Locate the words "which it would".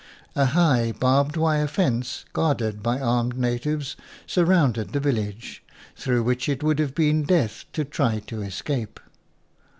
6.23-6.79